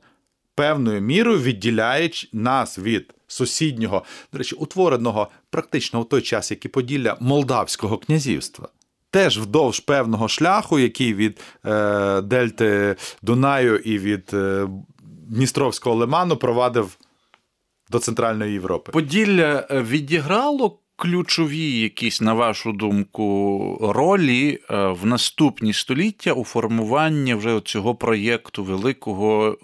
[0.56, 6.68] певною мірою відділяють нас від сусіднього, до речі, утвореного практично в той час, як і
[6.68, 8.68] Поділля Молдавського князівства.
[9.12, 14.68] Теж вдовж певного шляху, який від е, Дельти Дунаю і від е,
[15.30, 16.98] Дністровського лиману провадив
[17.92, 18.92] до Центральної Європи.
[18.92, 27.34] Поділля е, відіграло ключові якісь, на вашу думку, ролі е, в наступні століття у формуванні
[27.34, 29.58] вже цього проєкту великого,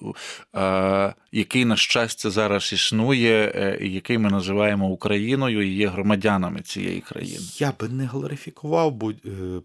[0.55, 7.01] е, який, на щастя, зараз існує, і який ми називаємо Україною і є громадянами цієї
[7.01, 7.43] країни.
[7.57, 8.99] Я би не глорифікував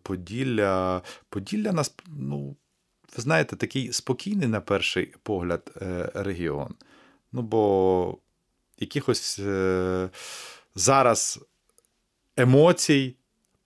[0.02, 1.02] Поділля.
[1.30, 2.56] Поділля нас, ну,
[3.16, 6.74] ви знаєте, такий спокійний на перший погляд е, регіон.
[7.32, 8.18] Ну, бо
[8.78, 10.08] якихось е,
[10.74, 11.40] зараз
[12.36, 13.14] емоцій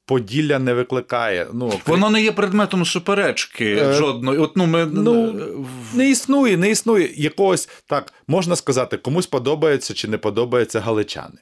[0.05, 1.47] Поділля не викликає.
[1.53, 4.39] Ну, окрім- Воно не є предметом суперечки Е, жодної.
[4.39, 5.47] От, ну, ми, ну, е,
[5.95, 11.39] Не існує, не існує якогось так, можна сказати, комусь подобається чи не подобається галичани.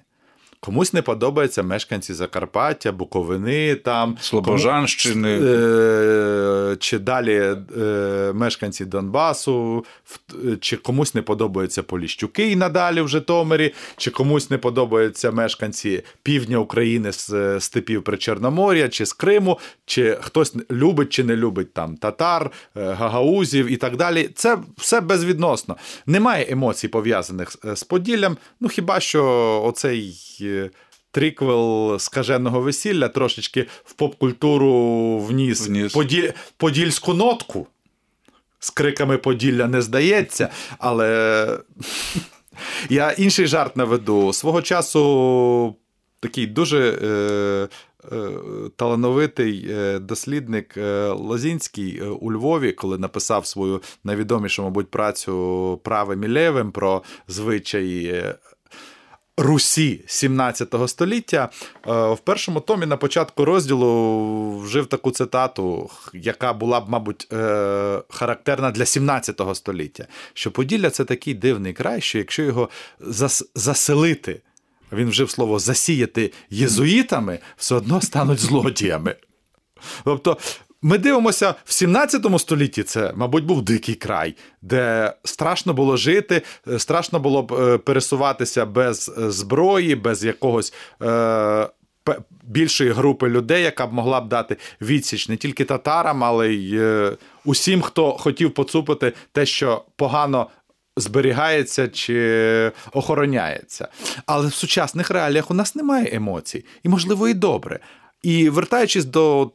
[0.63, 5.39] Комусь не подобаються мешканці Закарпаття, Буковини, там Слобожанщини.
[5.43, 13.09] е, чи далі е, мешканці Донбасу, в- чи комусь не подобаються Поліщуки і надалі в
[13.09, 19.59] Житомирі, чи комусь не подобаються мешканці півдня України з е, степів Причорномор'я, чи з Криму,
[19.87, 24.31] чи хтось любить чи не любить там татар, е, гагаузів і так далі.
[24.35, 25.77] Це все безвідносно.
[26.07, 28.37] Немає емоцій пов'язаних з Поділлям.
[28.61, 29.25] Ну хіба що
[29.67, 30.15] оцей.
[31.13, 35.93] Триквел скаженого весілля трошечки в поп-культуру вніс, Вніс.
[35.93, 37.67] Поділь, подільську нотку.
[38.59, 40.49] З криками Поділля не здається,
[40.79, 41.59] але
[42.89, 44.33] я інший жарт наведу.
[44.33, 45.77] Свого часу
[46.21, 47.69] такий дуже е,
[48.13, 48.31] е,
[48.77, 56.25] талановитий е, дослідник е, Лозінський е, у Львові, коли написав свою найвідомішу, мабуть, працю правим
[56.25, 58.25] і левим про звичаї.
[59.41, 61.49] Русі 17 століття
[61.87, 68.03] е, в першому томі на початку розділу вжив таку цитату, яка була б, мабуть, е,
[68.09, 70.07] характерна для 17 століття.
[70.35, 72.69] Що Поділля це такий дивний край, що якщо його
[73.01, 74.41] зас- заселити,
[74.93, 79.17] він вжив слово засіяти єзуїтами, все одно стануть злодіями.
[80.05, 80.39] Тобто
[80.83, 82.83] Ми дивимося в 17 столітті.
[82.83, 88.67] Це, мабуть, був дикий край, де страшно було жити, е, страшно було б е, пересуватися
[88.67, 90.75] без е, зброї, без якогось.
[92.43, 96.81] Більшої групи людей, яка б могла б дати відсіч не тільки татарам, але й
[97.45, 100.47] усім, хто хотів поцупити те, що погано
[100.97, 103.89] зберігається чи охороняється.
[104.27, 107.81] Але в сучасних реаліях у нас немає емоцій, і, можливо, і добре.
[108.23, 109.51] І вертаючись до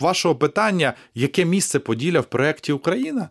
[0.00, 3.28] вашого питання, яке місце Поділля в проєкті Україна,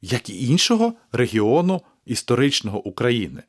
[0.00, 3.42] як і іншого регіону історичного України.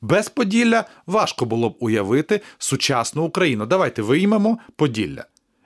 [0.00, 3.66] Без Поділля важко було б уявити сучасну Україну.
[3.66, 5.24] Давайте виймемо Поділля.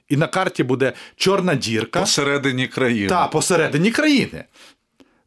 [0.09, 2.01] І на карті буде чорна дірка.
[2.01, 3.09] Посередині країни.
[3.09, 4.45] Так, посередині країни.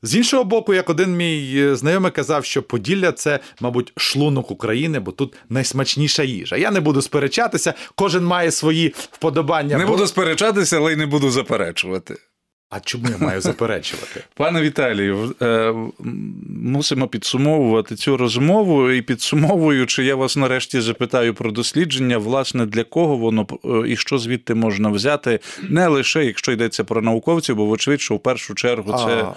[0.06, 5.00] З іншого боку, як один мій е, знайомий казав, що Поділля це, мабуть, шлунок України,
[5.00, 6.56] бо тут найсмачніша їжа.
[6.56, 9.78] Я не буду сперечатися, кожен має свої вподобання.
[9.78, 9.92] Не бо...
[9.92, 12.16] буду сперечатися, але й не буду заперечувати.
[12.70, 14.24] А чому я маю заперечувати?
[14.34, 15.74] Пане Віталію, е,
[16.64, 18.92] мусимо підсумовувати цю розмову.
[18.92, 24.18] І підсумовуючи, я вас нарешті запитаю про дослідження, власне, для кого воно е, і що
[24.18, 25.40] звідти можна взяти,
[25.70, 29.24] не лише якщо йдеться про науковців, бо вочевидь, що в першу чергу це.
[29.24, 29.36] А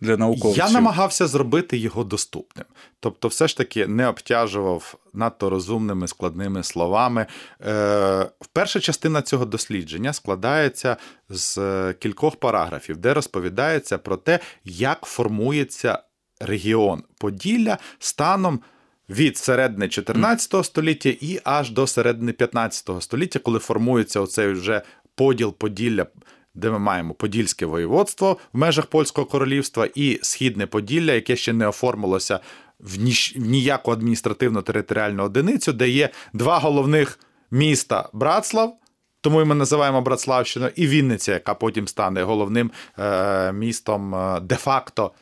[0.00, 0.64] для науковців.
[0.64, 2.66] Я намагався зробити його доступним.
[3.00, 7.26] Тобто, все ж таки не обтяжував надто розумними складними словами.
[7.66, 10.96] Е, Перша частина цього дослідження складається
[11.28, 11.58] з
[11.92, 16.02] кількох параграфів, де розповідається про те, як формується
[16.40, 18.60] регіон Поділля станом.
[19.08, 24.82] Від середини 14 століття і аж до середини 15 століття, коли формується оцей вже
[25.14, 26.06] поділ Поділля
[26.54, 31.68] де ми маємо Подільське воєводство в межах Польського королівства і Східне Поділля, яке ще не
[31.68, 32.40] оформилося
[32.80, 32.98] в
[33.36, 37.18] ніяку адміністративно-територіальну одиницю, де є два головних
[37.50, 38.76] міста Братслав.
[39.20, 45.12] Тому і ми називаємо Братславщину, і Вінниця, яка потім стане головним е, містом е, де-факто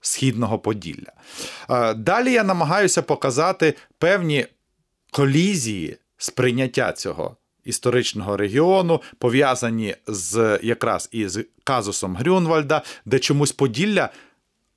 [0.00, 1.12] Східного Поділля.
[1.70, 4.46] Е, далі я намагаюся показати певні
[5.10, 14.10] колізії сприйняття цього історичного регіону, пов'язані з якраз із казусом Грюнвальда, де чомусь Поділля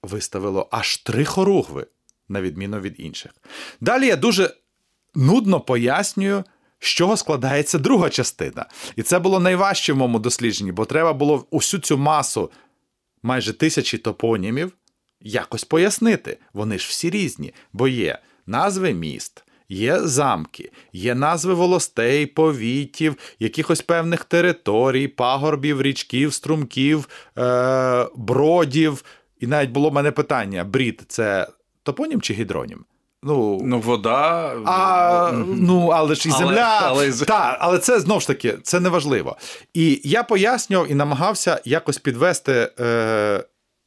[0.03, 1.87] виставило аж три хоругви,
[2.29, 3.31] на відміну від інших.
[3.81, 4.53] Далі я дуже
[5.15, 6.43] нудно пояснюю.
[6.79, 8.65] З чого складається друга частина.
[8.95, 12.51] І це було найважче в моєму дослідженні, бо треба було усю цю масу
[13.23, 14.71] майже тисячі топонімів
[15.21, 16.37] якось пояснити.
[16.53, 23.81] Вони ж всі різні, бо є назви міст, Є замки, є назви волостей, повітів, якихось
[23.81, 29.03] певних територій, пагорбів, річків, струмків, е- бродів.
[29.39, 31.47] І навіть було в мене питання: брід це
[31.83, 32.85] топонім чи гідронім?
[33.23, 34.53] Ну, ну, вода.
[34.65, 36.79] А, Ну, але ж і земля.
[36.81, 37.11] Але, але...
[37.11, 39.37] Та, але це знову ж таки це не важливо.
[39.73, 43.43] І я пояснював і намагався якось підвести е,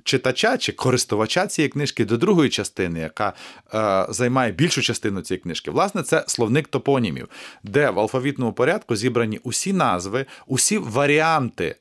[0.08, 3.32] читача чи користувача цієї книжки до другої частини, яка
[3.74, 5.70] е, займає більшу частину цієї книжки.
[5.70, 7.28] Власне, це словник топонімів,
[7.62, 11.76] де в алфавітному порядку зібрані усі назви, усі варіанти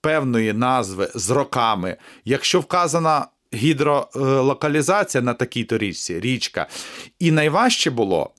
[0.00, 1.96] певної назви з роками.
[2.24, 6.66] Якщо вказана гідролокалізація на такій-то річці, річка.
[7.18, 8.30] І найважче було,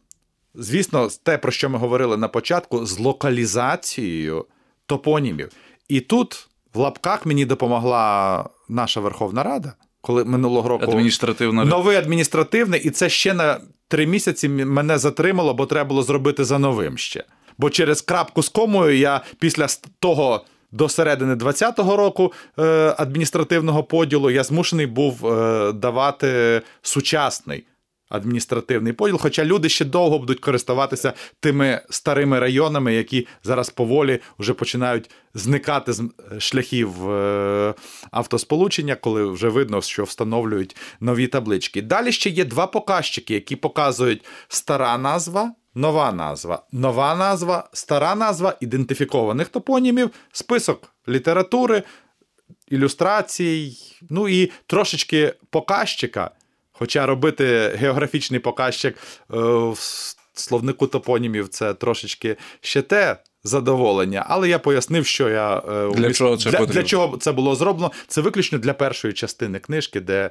[0.56, 4.46] звісно, те, про що ми говорили на початку, з локалізацією
[4.86, 5.52] топонімів.
[5.88, 12.82] І тут в лапках мені допомогла наша Верховна Рада, коли минулого року адміністративна новий адміністративний,
[12.82, 17.24] і це ще на три місяці мене затримало, бо треба було зробити за новим ще.
[17.58, 19.68] Бо через крапку з комою я після
[20.00, 20.46] того.
[20.74, 27.64] До середини 20-го року е, адміністративного поділу я змушений був е, давати сучасний
[28.12, 29.18] адміністративний поділ.
[29.18, 35.94] Хоча люди ще довго будуть користуватися тими старими районами, які зараз поволі вже починають зникати
[35.94, 36.10] з
[36.40, 37.74] шляхів е,
[38.12, 41.82] автосполучення, коли вже видно, що встановлюють нові таблички.
[41.82, 45.52] Далі ще є два показчики, які показують стара назва.
[45.76, 51.84] Нова назва, нова назва, стара назва ідентифікованих топонімів, список літератури,
[52.68, 53.78] ілюстрацій,
[54.10, 56.32] ну і трошечки показчика,
[56.82, 59.38] Хоча робити географічний показчик е,
[59.70, 63.18] в словнику топонімів це трошечки ще те.
[63.44, 67.56] Задоволення, але я пояснив, що я для, для чого це для, для чого це було
[67.56, 67.92] зроблено.
[68.08, 70.30] Це виключно для першої частини книжки, де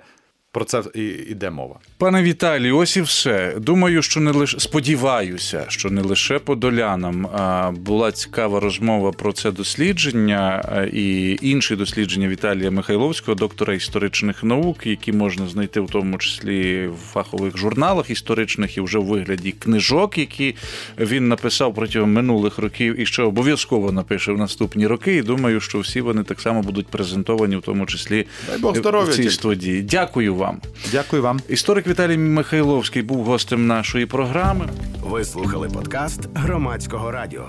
[0.53, 1.78] про це і йде мова.
[1.98, 3.55] Пане Віталію, ось і все.
[3.59, 7.28] Думаю, що не лише сподіваюся, що не лише подолянам
[7.80, 15.12] була цікава розмова про це дослідження і інші дослідження Віталія Михайловського, доктора історичних наук, які
[15.12, 20.57] можна знайти в тому числі в фахових журналах історичних і вже в вигляді книжок, які
[20.98, 25.16] він написав протягом минулих років і ще обов'язково напише в наступні роки.
[25.16, 29.14] І думаю, що всі вони так само будуть презентовані, в тому числі Дай Бог в
[29.14, 29.82] цій студії.
[29.82, 30.61] Дякую вам.
[30.93, 31.41] Дякую вам.
[31.49, 34.68] Історик Віталій Михайловський був гостем нашої програми.
[35.03, 37.49] Ви слухали подкаст громадського радіо.